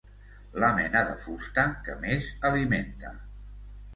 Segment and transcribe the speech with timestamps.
[0.63, 3.15] La mena de fusta que més alimenta.